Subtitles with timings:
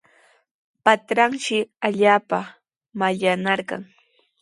[0.85, 1.57] Patranshi
[1.87, 2.39] allaapa
[2.99, 3.81] mallaqnarqan.